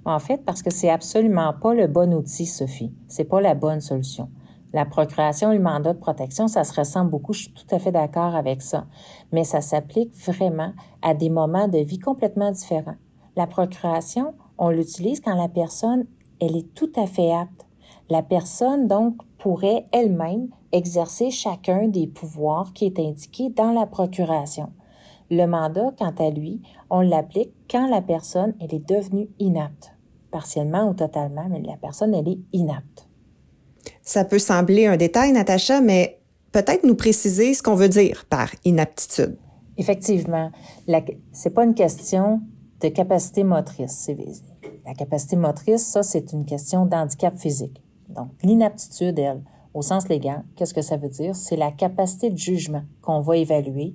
En 0.04 0.18
fait, 0.18 0.44
parce 0.44 0.62
que 0.62 0.70
c'est 0.70 0.90
absolument 0.90 1.54
pas 1.54 1.75
le 1.75 1.86
bon 1.88 2.12
outil, 2.14 2.46
Sophie. 2.46 2.92
C'est 3.08 3.25
pas 3.25 3.40
la 3.40 3.54
bonne 3.54 3.80
solution. 3.80 4.28
La 4.75 4.84
procuration 4.84 5.50
et 5.50 5.56
le 5.56 5.62
mandat 5.62 5.94
de 5.94 5.98
protection, 5.98 6.46
ça 6.46 6.62
se 6.62 6.78
ressemble 6.78 7.10
beaucoup, 7.10 7.32
je 7.32 7.44
suis 7.44 7.54
tout 7.54 7.75
à 7.75 7.78
fait 7.78 7.92
d'accord 7.92 8.34
avec 8.34 8.60
ça. 8.60 8.86
Mais 9.32 9.44
ça 9.44 9.62
s'applique 9.62 10.14
vraiment 10.26 10.75
à 11.00 11.14
des 11.14 11.30
moments 11.30 11.68
de 11.68 11.78
vie 11.78 11.98
complètement 11.98 12.52
différents. 12.52 12.96
La 13.36 13.46
procuration, 13.46 14.34
on 14.56 14.70
l'utilise 14.70 15.20
quand 15.20 15.34
la 15.34 15.48
personne, 15.48 16.06
elle 16.40 16.56
est 16.56 16.74
tout 16.74 16.90
à 16.96 17.06
fait 17.06 17.32
apte. 17.32 17.66
La 18.08 18.22
personne, 18.22 18.88
donc, 18.88 19.16
pourrait 19.38 19.86
elle-même 19.92 20.48
exercer 20.72 21.30
chacun 21.30 21.88
des 21.88 22.06
pouvoirs 22.06 22.72
qui 22.72 22.86
est 22.86 22.98
indiqué 22.98 23.50
dans 23.50 23.72
la 23.72 23.86
procuration. 23.86 24.72
Le 25.30 25.44
mandat, 25.46 25.92
quant 25.98 26.14
à 26.18 26.30
lui, 26.30 26.62
on 26.88 27.00
l'applique 27.00 27.52
quand 27.70 27.88
la 27.88 28.00
personne, 28.00 28.54
elle 28.60 28.74
est 28.74 28.88
devenue 28.88 29.28
inapte. 29.38 29.92
Partiellement 30.30 30.88
ou 30.88 30.94
totalement, 30.94 31.46
mais 31.50 31.60
la 31.60 31.76
personne, 31.76 32.14
elle 32.14 32.28
est 32.28 32.38
inapte. 32.52 33.06
Ça 34.02 34.24
peut 34.24 34.38
sembler 34.38 34.86
un 34.86 34.96
détail, 34.96 35.32
Natacha, 35.32 35.80
mais 35.80 36.20
peut-être 36.52 36.84
nous 36.84 36.94
préciser 36.94 37.54
ce 37.54 37.62
qu'on 37.62 37.74
veut 37.74 37.88
dire 37.88 38.24
par 38.30 38.48
inaptitude. 38.64 39.36
Effectivement, 39.76 40.50
c'est 41.32 41.50
pas 41.50 41.64
une 41.64 41.74
question 41.74 42.40
de 42.80 42.88
capacité 42.88 43.45
motrice. 43.45 44.11
La 44.85 44.95
capacité 44.95 45.37
motrice, 45.37 45.85
ça, 45.85 46.02
c'est 46.02 46.33
une 46.33 46.45
question 46.45 46.87
d'handicap 46.87 47.37
physique. 47.37 47.83
Donc, 48.09 48.28
l'inaptitude, 48.42 49.18
elle, 49.18 49.42
au 49.75 49.83
sens 49.83 50.09
légal, 50.09 50.45
qu'est-ce 50.54 50.75
que 50.75 50.83
ça 50.83 50.97
veut 50.97 51.09
dire? 51.09 51.35
C'est 51.35 51.56
la 51.56 51.73
capacité 51.73 52.30
de 52.30 52.38
jugement 52.38 52.83
qu'on 53.02 53.21
va 53.21 53.37
évaluer 53.37 53.95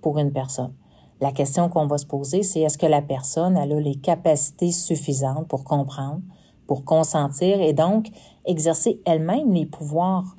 pour 0.00 0.18
une 0.18 0.32
personne. 0.32 0.72
La 1.20 1.32
question 1.32 1.68
qu'on 1.68 1.86
va 1.86 1.98
se 1.98 2.06
poser, 2.06 2.42
c'est 2.42 2.60
est-ce 2.60 2.78
que 2.78 2.86
la 2.86 3.02
personne 3.02 3.56
elle 3.56 3.72
a 3.72 3.80
les 3.80 3.96
capacités 3.96 4.72
suffisantes 4.72 5.46
pour 5.48 5.64
comprendre, 5.64 6.22
pour 6.66 6.84
consentir 6.84 7.60
et 7.60 7.74
donc 7.74 8.08
exercer 8.46 9.02
elle-même 9.04 9.52
les 9.52 9.66
pouvoirs 9.66 10.36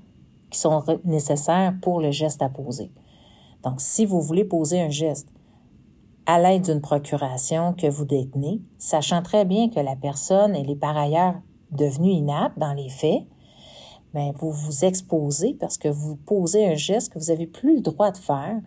qui 0.50 0.60
sont 0.60 0.84
nécessaires 1.06 1.76
pour 1.82 2.02
le 2.02 2.12
geste 2.12 2.42
à 2.42 2.50
poser. 2.50 2.92
Donc, 3.64 3.80
si 3.80 4.06
vous 4.06 4.22
voulez 4.22 4.44
poser 4.44 4.82
un 4.82 4.90
geste 4.90 5.28
à 6.26 6.40
l'aide 6.40 6.64
d'une 6.64 6.82
procuration 6.82 7.74
que 7.74 7.88
vous 7.88 8.06
détenez, 8.06 8.62
sachant 8.78 9.22
très 9.22 9.46
bien 9.46 9.70
que 9.70 9.80
la 9.80 9.96
personne 9.96 10.56
elle 10.56 10.70
est 10.70 10.76
par 10.76 10.98
ailleurs 10.98 11.36
devenue 11.72 12.12
inapte 12.12 12.58
dans 12.58 12.74
les 12.74 12.90
faits, 12.90 13.24
ben, 14.14 14.34
vous 14.36 14.52
vous 14.52 14.86
exposez 14.86 15.54
parce 15.60 15.78
que 15.78 15.88
vous 15.88 16.16
posez 16.16 16.66
un 16.66 16.76
geste 16.76 17.14
que 17.14 17.20
vous 17.20 17.28
n'avez 17.28 17.48
plus 17.48 17.76
le 17.76 17.82
droit 17.82 18.12
de 18.12 18.18
faire 18.18 18.60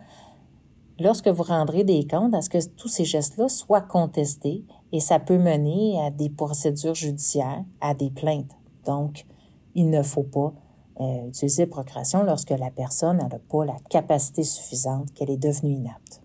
lorsque 0.99 1.29
vous 1.29 1.43
rendrez 1.43 1.85
des 1.85 2.07
comptes 2.07 2.35
à 2.35 2.41
ce 2.41 2.49
que 2.49 2.65
tous 2.77 2.89
ces 2.89 3.05
gestes-là 3.05 3.49
soient 3.49 3.83
contestés 3.83 4.65
et 4.93 5.01
ça 5.01 5.19
peut 5.19 5.39
mener 5.39 6.01
à 6.01 6.11
des 6.11 6.31
procédures 6.31 6.95
judiciaires, 6.95 7.65
à 7.81 7.95
des 7.95 8.11
plaintes. 8.11 8.53
Donc, 8.87 9.27
il 9.75 9.91
ne 9.91 10.03
faut 10.03 10.23
pas 10.23 10.55
euh, 11.01 11.29
utiliser 11.29 11.67
procuration 11.67 12.23
lorsque 12.23 12.51
la 12.51 12.71
personne 12.71 13.17
n'a 13.17 13.29
pas 13.29 13.65
la 13.65 13.77
capacité 13.91 14.45
suffisante, 14.45 15.13
qu'elle 15.13 15.31
est 15.31 15.37
devenue 15.37 15.73
inapte. 15.73 16.24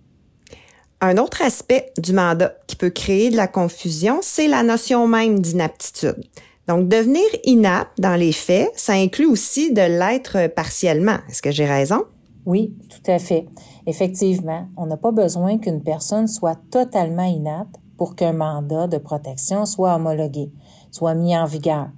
Un 1.01 1.17
autre 1.17 1.41
aspect 1.41 1.93
du 1.97 2.11
mandat 2.11 2.55
qui 2.67 2.75
peut 2.75 2.89
créer 2.89 3.29
de 3.29 3.37
la 3.37 3.47
confusion, 3.47 4.19
c'est 4.21 4.49
la 4.49 4.63
notion 4.63 5.07
même 5.07 5.39
d'inaptitude. 5.39 6.21
Donc, 6.67 6.89
devenir 6.89 7.23
inapte 7.45 7.99
dans 7.99 8.15
les 8.15 8.33
faits, 8.33 8.69
ça 8.75 8.93
inclut 8.93 9.25
aussi 9.25 9.71
de 9.71 9.81
l'être 9.81 10.47
partiellement. 10.53 11.17
Est-ce 11.29 11.41
que 11.41 11.51
j'ai 11.51 11.65
raison? 11.65 12.03
Oui, 12.45 12.75
tout 12.89 13.11
à 13.11 13.17
fait. 13.17 13.47
Effectivement, 13.87 14.67
on 14.75 14.87
n'a 14.87 14.97
pas 14.97 15.13
besoin 15.13 15.57
qu'une 15.57 15.81
personne 15.81 16.27
soit 16.27 16.59
totalement 16.69 17.23
inapte 17.23 17.75
pour 17.97 18.15
qu'un 18.15 18.33
mandat 18.33 18.87
de 18.87 18.97
protection 18.97 19.65
soit 19.65 19.95
homologué, 19.95 20.51
soit 20.91 21.15
mis 21.15 21.35
en 21.37 21.45
vigueur. 21.45 21.89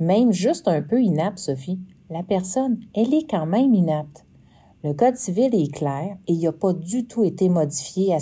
Même 0.00 0.32
juste 0.32 0.66
un 0.66 0.82
peu 0.82 1.00
inapte, 1.00 1.38
Sophie, 1.38 1.78
la 2.10 2.24
personne, 2.24 2.80
elle 2.94 3.14
est 3.14 3.30
quand 3.30 3.46
même 3.46 3.74
inapte. 3.74 4.24
Le 4.82 4.94
Code 4.94 5.16
civil 5.16 5.54
est 5.54 5.74
clair 5.74 6.16
et 6.26 6.32
il 6.32 6.42
n'a 6.42 6.52
pas 6.52 6.72
du 6.72 7.06
tout 7.06 7.22
été 7.22 7.50
modifié 7.50 8.14
à, 8.14 8.20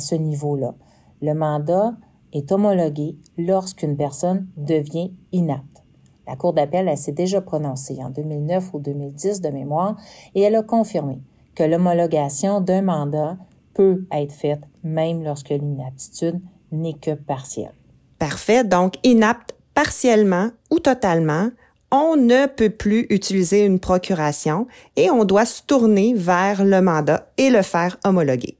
ce 0.00 0.14
niveau-là. 0.14 0.74
Le 1.22 1.32
mandat 1.32 1.94
est 2.34 2.52
homologué 2.52 3.16
lorsqu'une 3.38 3.96
personne 3.96 4.46
devient 4.58 5.12
inapte. 5.32 5.82
La 6.26 6.36
Cour 6.36 6.52
d'appel 6.52 6.94
s'est 6.98 7.12
déjà 7.12 7.40
prononcée 7.40 7.98
en 8.02 8.10
2009 8.10 8.74
ou 8.74 8.80
2010 8.80 9.40
de 9.40 9.48
mémoire 9.48 9.96
et 10.34 10.42
elle 10.42 10.56
a 10.56 10.62
confirmé 10.62 11.20
que 11.54 11.62
l'homologation 11.62 12.60
d'un 12.60 12.82
mandat 12.82 13.38
peut 13.72 14.06
être 14.12 14.32
faite 14.32 14.62
même 14.82 15.22
lorsque 15.22 15.50
l'inaptitude 15.50 16.40
n'est 16.70 16.94
que 16.94 17.14
partielle. 17.14 17.72
Parfait. 18.18 18.64
Donc, 18.64 18.96
inapte 19.04 19.54
partiellement 19.72 20.50
ou 20.70 20.80
totalement 20.80 21.48
on 21.94 22.16
ne 22.16 22.46
peut 22.46 22.70
plus 22.70 23.06
utiliser 23.08 23.64
une 23.64 23.78
procuration 23.78 24.66
et 24.96 25.10
on 25.10 25.24
doit 25.24 25.44
se 25.44 25.62
tourner 25.62 26.12
vers 26.12 26.64
le 26.64 26.82
mandat 26.82 27.28
et 27.38 27.50
le 27.50 27.62
faire 27.62 27.96
homologuer. 28.04 28.58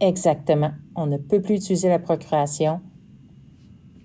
Exactement. 0.00 0.72
On 0.96 1.06
ne 1.06 1.16
peut 1.16 1.40
plus 1.40 1.54
utiliser 1.54 1.88
la 1.88 2.00
procuration. 2.00 2.80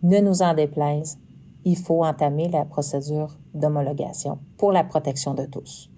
Ne 0.04 0.20
nous 0.20 0.44
en 0.44 0.54
déplaise. 0.54 1.18
Il 1.66 1.76
faut 1.76 2.06
entamer 2.06 2.50
la 2.50 2.66
procédure 2.66 3.36
d'homologation 3.56 4.38
pour 4.58 4.72
la 4.72 4.84
protection 4.84 5.34
de 5.34 5.46
tous. 5.46 5.90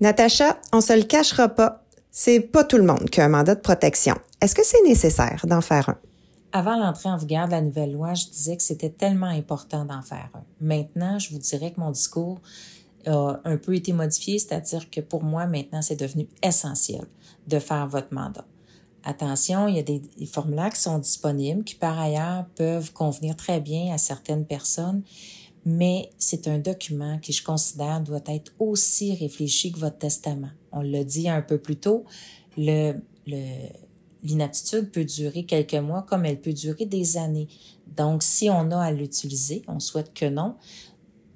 Natacha, 0.00 0.58
on 0.72 0.80
se 0.80 0.92
le 0.92 1.02
cachera 1.02 1.48
pas. 1.48 1.82
C'est 2.12 2.40
pas 2.40 2.62
tout 2.62 2.76
le 2.76 2.84
monde 2.84 3.10
qui 3.10 3.20
a 3.20 3.24
un 3.24 3.28
mandat 3.28 3.56
de 3.56 3.60
protection. 3.60 4.14
Est-ce 4.40 4.54
que 4.54 4.64
c'est 4.64 4.82
nécessaire 4.84 5.44
d'en 5.48 5.60
faire 5.60 5.88
un? 5.88 5.98
Avant 6.52 6.76
l'entrée 6.76 7.08
en 7.08 7.16
vigueur 7.16 7.46
de 7.46 7.52
la 7.52 7.62
nouvelle 7.62 7.92
loi, 7.92 8.12
je 8.12 8.26
disais 8.26 8.56
que 8.56 8.62
c'était 8.62 8.90
tellement 8.90 9.26
important 9.26 9.86
d'en 9.86 10.02
faire 10.02 10.28
un. 10.34 10.44
Maintenant, 10.60 11.18
je 11.18 11.30
vous 11.30 11.38
dirais 11.38 11.72
que 11.72 11.80
mon 11.80 11.90
discours 11.90 12.40
a 13.06 13.40
un 13.44 13.56
peu 13.56 13.74
été 13.74 13.92
modifié, 13.92 14.38
c'est-à-dire 14.38 14.90
que 14.90 15.00
pour 15.00 15.24
moi, 15.24 15.46
maintenant, 15.46 15.80
c'est 15.80 15.96
devenu 15.96 16.28
essentiel 16.42 17.06
de 17.48 17.58
faire 17.58 17.88
votre 17.88 18.12
mandat. 18.12 18.44
Attention, 19.04 19.66
il 19.66 19.76
y 19.76 19.78
a 19.78 19.82
des, 19.82 20.02
formulaires 20.26 20.70
qui 20.70 20.80
sont 20.80 20.98
disponibles, 20.98 21.64
qui 21.64 21.74
par 21.74 21.98
ailleurs 21.98 22.44
peuvent 22.54 22.92
convenir 22.92 23.34
très 23.34 23.60
bien 23.60 23.92
à 23.92 23.98
certaines 23.98 24.44
personnes, 24.44 25.02
mais 25.64 26.10
c'est 26.18 26.46
un 26.48 26.58
document 26.58 27.18
qui, 27.18 27.32
je 27.32 27.42
considère, 27.42 28.00
doit 28.00 28.22
être 28.26 28.52
aussi 28.58 29.14
réfléchi 29.14 29.72
que 29.72 29.78
votre 29.78 29.98
testament. 29.98 30.50
On 30.70 30.82
l'a 30.82 31.02
dit 31.02 31.28
un 31.28 31.42
peu 31.42 31.58
plus 31.58 31.76
tôt, 31.76 32.04
le, 32.56 32.94
le, 33.26 33.68
l'inaptitude 34.22 34.90
peut 34.90 35.04
durer 35.04 35.44
quelques 35.44 35.74
mois 35.74 36.02
comme 36.02 36.24
elle 36.24 36.40
peut 36.40 36.52
durer 36.52 36.86
des 36.86 37.16
années. 37.16 37.48
Donc, 37.96 38.22
si 38.22 38.48
on 38.50 38.70
a 38.70 38.78
à 38.78 38.92
l'utiliser, 38.92 39.62
on 39.68 39.80
souhaite 39.80 40.14
que 40.14 40.26
non, 40.26 40.56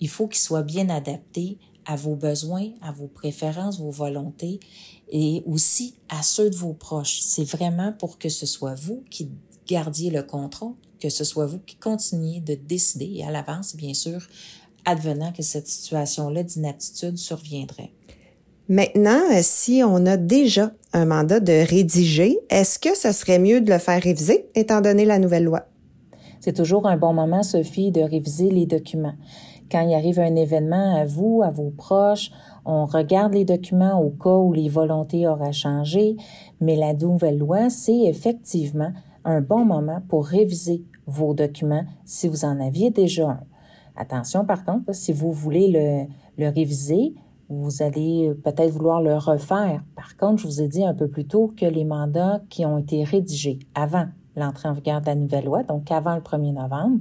il 0.00 0.08
faut 0.08 0.28
qu'il 0.28 0.40
soit 0.40 0.62
bien 0.62 0.88
adapté 0.88 1.58
à 1.84 1.96
vos 1.96 2.16
besoins, 2.16 2.70
à 2.82 2.92
vos 2.92 3.06
préférences, 3.06 3.78
vos 3.78 3.90
volontés 3.90 4.60
et 5.10 5.42
aussi 5.46 5.94
à 6.08 6.22
ceux 6.22 6.50
de 6.50 6.56
vos 6.56 6.74
proches. 6.74 7.20
C'est 7.20 7.44
vraiment 7.44 7.92
pour 7.92 8.18
que 8.18 8.28
ce 8.28 8.46
soit 8.46 8.74
vous 8.74 9.04
qui 9.10 9.30
gardiez 9.66 10.10
le 10.10 10.22
contrôle, 10.22 10.74
que 11.00 11.08
ce 11.08 11.24
soit 11.24 11.46
vous 11.46 11.60
qui 11.60 11.76
continuiez 11.76 12.40
de 12.40 12.54
décider 12.54 13.22
à 13.22 13.30
l'avance, 13.30 13.76
bien 13.76 13.94
sûr, 13.94 14.26
advenant 14.84 15.32
que 15.32 15.42
cette 15.42 15.68
situation-là 15.68 16.42
d'inaptitude 16.42 17.18
surviendrait. 17.18 17.92
Maintenant, 18.68 19.20
euh, 19.32 19.40
si 19.42 19.82
on 19.84 20.06
a 20.06 20.16
déjà 20.16 20.72
un 20.92 21.06
mandat 21.06 21.38
de 21.38 21.64
rédiger, 21.68 22.36
est-ce 22.50 22.80
que 22.80 22.96
ce 22.96 23.12
serait 23.12 23.38
mieux 23.38 23.60
de 23.60 23.72
le 23.72 23.78
faire 23.78 24.02
réviser 24.02 24.48
étant 24.56 24.80
donné 24.80 25.04
la 25.04 25.20
nouvelle 25.20 25.44
loi? 25.44 25.66
C'est 26.40 26.52
toujours 26.52 26.88
un 26.88 26.96
bon 26.96 27.12
moment, 27.12 27.44
Sophie, 27.44 27.92
de 27.92 28.00
réviser 28.00 28.50
les 28.50 28.66
documents. 28.66 29.14
Quand 29.70 29.86
il 29.86 29.94
arrive 29.94 30.18
un 30.18 30.34
événement 30.34 30.96
à 30.96 31.04
vous, 31.04 31.42
à 31.44 31.50
vos 31.50 31.70
proches, 31.70 32.32
on 32.64 32.86
regarde 32.86 33.34
les 33.34 33.44
documents 33.44 34.00
au 34.00 34.10
cas 34.10 34.36
où 34.36 34.52
les 34.52 34.68
volontés 34.68 35.28
auraient 35.28 35.52
changé, 35.52 36.16
mais 36.60 36.74
la 36.74 36.92
nouvelle 36.92 37.38
loi, 37.38 37.70
c'est 37.70 38.04
effectivement 38.04 38.92
un 39.24 39.42
bon 39.42 39.64
moment 39.64 40.02
pour 40.08 40.26
réviser 40.26 40.82
vos 41.06 41.34
documents 41.34 41.84
si 42.04 42.26
vous 42.26 42.44
en 42.44 42.60
aviez 42.60 42.90
déjà 42.90 43.28
un. 43.28 43.40
Attention 43.96 44.44
par 44.44 44.64
contre, 44.64 44.92
si 44.92 45.12
vous 45.12 45.32
voulez 45.32 45.68
le, 45.68 46.06
le 46.42 46.48
réviser, 46.50 47.14
vous 47.48 47.82
allez 47.82 48.34
peut-être 48.42 48.72
vouloir 48.72 49.00
le 49.00 49.16
refaire. 49.16 49.82
Par 49.94 50.16
contre, 50.16 50.42
je 50.42 50.46
vous 50.46 50.62
ai 50.62 50.68
dit 50.68 50.84
un 50.84 50.94
peu 50.94 51.08
plus 51.08 51.26
tôt 51.26 51.52
que 51.56 51.66
les 51.66 51.84
mandats 51.84 52.40
qui 52.48 52.64
ont 52.66 52.78
été 52.78 53.04
rédigés 53.04 53.58
avant 53.74 54.06
l'entrée 54.36 54.68
en 54.68 54.72
vigueur 54.72 55.00
de 55.00 55.06
la 55.06 55.14
nouvelle 55.14 55.44
loi, 55.44 55.62
donc 55.62 55.90
avant 55.90 56.14
le 56.14 56.20
1er 56.20 56.52
novembre, 56.52 56.98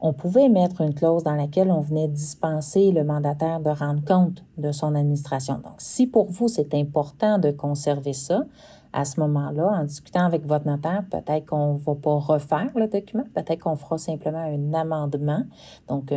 on 0.00 0.12
pouvait 0.12 0.48
mettre 0.48 0.80
une 0.80 0.94
clause 0.94 1.24
dans 1.24 1.34
laquelle 1.34 1.70
on 1.70 1.80
venait 1.80 2.08
dispenser 2.08 2.90
le 2.90 3.04
mandataire 3.04 3.60
de 3.60 3.68
rendre 3.68 4.02
compte 4.02 4.42
de 4.56 4.72
son 4.72 4.94
administration. 4.94 5.56
Donc, 5.56 5.74
si 5.78 6.06
pour 6.06 6.30
vous, 6.30 6.48
c'est 6.48 6.74
important 6.74 7.38
de 7.38 7.50
conserver 7.50 8.14
ça, 8.14 8.44
à 8.92 9.04
ce 9.04 9.20
moment-là, 9.20 9.68
en 9.80 9.84
discutant 9.84 10.24
avec 10.24 10.46
votre 10.46 10.66
notaire, 10.66 11.04
peut-être 11.10 11.46
qu'on 11.46 11.74
ne 11.74 11.78
va 11.78 11.94
pas 11.94 12.16
refaire 12.16 12.70
le 12.74 12.88
document, 12.88 13.24
peut-être 13.34 13.60
qu'on 13.60 13.76
fera 13.76 13.98
simplement 13.98 14.38
un 14.38 14.74
amendement, 14.74 15.44
donc 15.88 16.12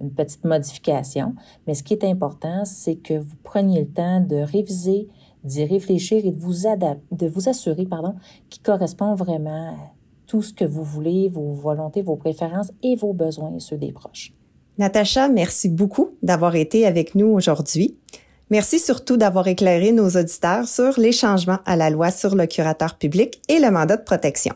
une 0.00 0.10
petite 0.10 0.44
modification. 0.44 1.34
Mais 1.66 1.74
ce 1.74 1.82
qui 1.82 1.94
est 1.94 2.04
important, 2.04 2.64
c'est 2.64 2.96
que 2.96 3.14
vous 3.14 3.36
preniez 3.42 3.80
le 3.80 3.88
temps 3.88 4.20
de 4.20 4.36
réviser, 4.36 5.08
d'y 5.44 5.64
réfléchir 5.64 6.24
et 6.24 6.30
de 6.30 6.38
vous, 6.38 6.54
de 7.12 7.26
vous 7.26 7.48
assurer 7.48 7.86
pardon, 7.86 8.14
qu'il 8.50 8.62
correspond 8.62 9.14
vraiment 9.14 9.70
à 9.70 9.76
tout 10.26 10.42
ce 10.42 10.52
que 10.52 10.64
vous 10.64 10.84
voulez, 10.84 11.28
vos 11.28 11.52
volontés, 11.52 12.02
vos 12.02 12.16
préférences 12.16 12.70
et 12.82 12.96
vos 12.96 13.12
besoins 13.12 13.54
et 13.56 13.60
ceux 13.60 13.78
des 13.78 13.92
proches. 13.92 14.32
Natacha, 14.76 15.28
merci 15.28 15.68
beaucoup 15.68 16.10
d'avoir 16.22 16.54
été 16.54 16.86
avec 16.86 17.14
nous 17.14 17.26
aujourd'hui. 17.26 17.96
Merci 18.50 18.78
surtout 18.78 19.18
d'avoir 19.18 19.46
éclairé 19.46 19.92
nos 19.92 20.08
auditeurs 20.08 20.66
sur 20.66 20.98
les 20.98 21.12
changements 21.12 21.58
à 21.66 21.76
la 21.76 21.90
loi 21.90 22.10
sur 22.10 22.34
le 22.34 22.46
curateur 22.46 22.96
public 22.96 23.42
et 23.48 23.58
le 23.58 23.70
mandat 23.70 23.98
de 23.98 24.02
protection. 24.02 24.54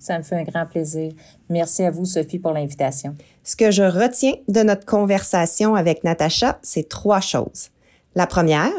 Ça 0.00 0.18
me 0.18 0.24
fait 0.24 0.34
un 0.34 0.42
grand 0.42 0.66
plaisir. 0.66 1.12
Merci 1.48 1.84
à 1.84 1.92
vous, 1.92 2.04
Sophie, 2.04 2.40
pour 2.40 2.52
l'invitation. 2.52 3.14
Ce 3.44 3.54
que 3.54 3.70
je 3.70 3.84
retiens 3.84 4.34
de 4.48 4.60
notre 4.62 4.84
conversation 4.84 5.76
avec 5.76 6.02
Natacha, 6.02 6.58
c'est 6.62 6.88
trois 6.88 7.20
choses. 7.20 7.70
La 8.16 8.26
première, 8.26 8.72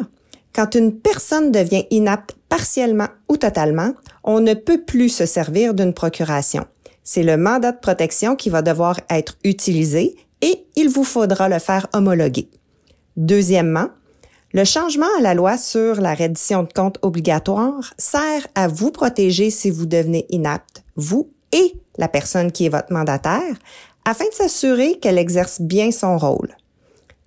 quand 0.54 0.76
une 0.76 1.00
personne 1.00 1.52
devient 1.52 1.86
inapte 1.92 2.36
partiellement 2.50 3.08
ou 3.30 3.38
totalement, 3.38 3.94
on 4.26 4.42
ne 4.42 4.54
peut 4.54 4.82
plus 4.82 5.08
se 5.08 5.26
servir 5.26 5.74
d'une 5.74 5.94
procuration. 5.94 6.66
C'est 7.06 7.24
le 7.24 7.38
mandat 7.38 7.72
de 7.72 7.80
protection 7.80 8.36
qui 8.36 8.50
va 8.50 8.62
devoir 8.62 9.00
être 9.10 9.38
utilisé 9.46 10.16
et 10.42 10.66
il 10.76 10.90
vous 10.90 11.06
faudra 11.06 11.48
le 11.48 11.60
faire 11.60 11.88
homologuer. 11.94 12.50
Deuxièmement, 13.16 13.88
le 14.54 14.66
changement 14.66 15.08
à 15.18 15.22
la 15.22 15.34
loi 15.34 15.58
sur 15.58 16.00
la 16.00 16.14
reddition 16.14 16.62
de 16.62 16.72
comptes 16.72 17.00
obligatoire 17.02 17.94
sert 17.98 18.48
à 18.54 18.68
vous 18.68 18.92
protéger 18.92 19.50
si 19.50 19.72
vous 19.72 19.88
devenez 19.88 20.28
inapte, 20.30 20.84
vous 20.96 21.30
et 21.52 21.74
la 21.98 22.08
personne 22.08 22.52
qui 22.52 22.68
est 22.68 22.70
votre 22.70 22.94
mandataire, 22.94 23.56
afin 24.06 24.26
de 24.26 24.34
s'assurer 24.34 25.00
qu'elle 25.00 25.18
exerce 25.18 25.60
bien 25.60 25.92
son 25.92 26.18
rôle. 26.18 26.56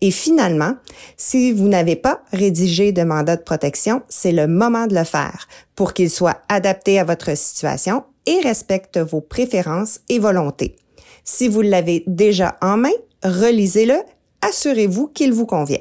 Et 0.01 0.13
finalement, 0.13 0.75
si 1.17 1.53
vous 1.53 1.69
n'avez 1.69 1.97
pas 1.97 2.23
rédigé 2.33 2.93
de 2.93 3.03
mandat 3.03 3.37
de 3.37 3.43
protection, 3.43 4.03
c'est 4.09 4.33
le 4.33 4.47
moment 4.47 4.87
de 4.87 4.95
le 4.95 5.05
faire 5.05 5.49
pour 5.75 5.95
qu'il 5.95 6.11
soit 6.11 6.43
adapté 6.49 7.01
à 7.01 7.05
votre 7.05 7.37
situation 7.37 8.05
et 8.27 8.41
respecte 8.41 8.99
vos 8.99 9.21
préférences 9.21 10.01
et 10.09 10.19
volontés. 10.19 10.77
Si 11.25 11.49
vous 11.49 11.63
l'avez 11.63 12.05
déjà 12.07 12.57
en 12.61 12.77
main, 12.77 12.93
relisez-le, 13.25 13.97
assurez-vous 14.43 15.09
qu'il 15.09 15.33
vous 15.33 15.47
convient. 15.47 15.81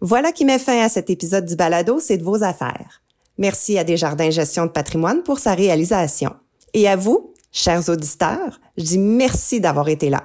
Voilà 0.00 0.32
qui 0.32 0.44
met 0.44 0.58
fin 0.58 0.84
à 0.84 0.88
cet 0.88 1.10
épisode 1.10 1.46
du 1.46 1.56
balado, 1.56 2.00
c'est 2.00 2.18
de 2.18 2.24
vos 2.24 2.42
affaires. 2.42 3.02
Merci 3.38 3.78
à 3.78 3.84
Desjardins 3.84 4.30
Gestion 4.30 4.66
de 4.66 4.70
patrimoine 4.70 5.22
pour 5.22 5.38
sa 5.38 5.54
réalisation. 5.54 6.34
Et 6.74 6.88
à 6.88 6.96
vous, 6.96 7.34
chers 7.52 7.88
auditeurs, 7.88 8.60
je 8.76 8.84
dis 8.84 8.98
merci 8.98 9.60
d'avoir 9.60 9.88
été 9.88 10.10
là. 10.10 10.22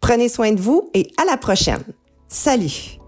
Prenez 0.00 0.28
soin 0.28 0.52
de 0.52 0.60
vous 0.60 0.90
et 0.94 1.10
à 1.20 1.24
la 1.24 1.36
prochaine. 1.36 1.82
Salut! 2.28 2.98